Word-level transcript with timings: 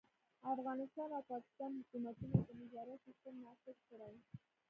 افغانستان 0.53 1.09
او 1.17 1.23
پاکستان 1.31 1.71
حکومتونه 1.79 2.37
د 2.47 2.49
نظارت 2.61 2.99
سیستم 3.05 3.33
نافذ 3.45 3.77
کړي. 3.89 4.15